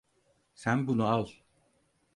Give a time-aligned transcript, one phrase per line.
[0.53, 1.27] Sen bunu al.